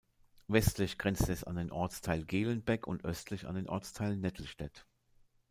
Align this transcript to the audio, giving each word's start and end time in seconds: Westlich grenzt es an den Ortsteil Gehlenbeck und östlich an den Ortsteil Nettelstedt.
Westlich 0.47 0.97
grenzt 0.97 1.29
es 1.29 1.43
an 1.43 1.57
den 1.57 1.71
Ortsteil 1.71 2.25
Gehlenbeck 2.25 2.87
und 2.87 3.05
östlich 3.05 3.45
an 3.45 3.53
den 3.53 3.69
Ortsteil 3.69 4.17
Nettelstedt. 4.17 4.87